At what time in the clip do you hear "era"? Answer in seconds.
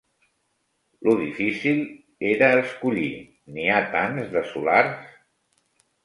2.31-2.47